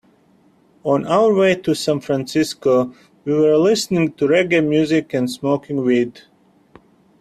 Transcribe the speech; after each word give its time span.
On 0.83 1.05
our 1.05 1.31
way 1.31 1.53
to 1.53 1.75
San 1.75 1.99
Francisco, 1.99 2.91
we 3.23 3.33
were 3.35 3.55
listening 3.55 4.11
to 4.13 4.25
reggae 4.25 4.67
music 4.67 5.13
and 5.13 5.29
smoking 5.29 5.83
weed. 5.85 6.21